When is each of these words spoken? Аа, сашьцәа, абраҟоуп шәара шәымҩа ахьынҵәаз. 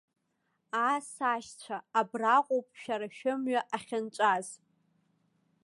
Аа, 0.83 0.97
сашьцәа, 1.13 1.77
абраҟоуп 1.99 2.67
шәара 2.81 3.07
шәымҩа 3.17 3.61
ахьынҵәаз. 3.75 4.47